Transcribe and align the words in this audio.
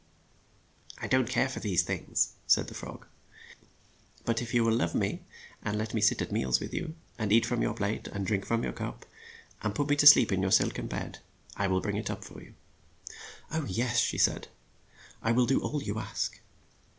"I 0.97 1.05
do 1.05 1.19
not 1.19 1.29
care 1.29 1.47
for 1.47 1.59
those 1.59 1.83
things," 1.83 2.29
said 2.47 2.69
the 2.69 2.73
frog. 2.73 3.05
"But 4.25 4.41
if 4.41 4.51
you 4.51 4.63
will 4.63 4.73
love 4.73 4.95
me, 4.95 5.21
and 5.61 5.77
let 5.77 5.93
me 5.93 6.01
sit 6.01 6.23
at 6.23 6.31
meals 6.31 6.59
with 6.59 6.73
you, 6.73 6.95
and! 7.19 7.29
'^lilP^n'' 7.29 7.33
eat 7.37 7.45
from 7.45 7.61
your 7.61 7.75
plate, 7.75 8.07
and 8.07 8.25
jplV\ 8.25 8.27
drink 8.27 8.45
out 8.45 8.51
of 8.57 8.63
your 8.63 8.73
cup, 8.73 9.05
and 9.61 9.75
put 9.75 9.89
me 9.89 9.95
to 9.97 10.07
sleep 10.07 10.31
in 10.31 10.41
your 10.41 10.49
silk 10.49 10.79
en 10.79 10.87
bed, 10.87 11.19
I 11.55 11.67
will 11.67 11.81
bring 11.81 11.97
it 11.97 12.09
up 12.09 12.23
for 12.25 12.41
you." 12.41 12.55
"Oh, 13.51 13.65
yes," 13.65 13.99
she 13.99 14.17
said, 14.17 14.47
"I 15.21 15.33
will 15.33 15.45
do 15.45 15.61
all 15.61 15.83
you 15.83 15.99
ask." 15.99 16.39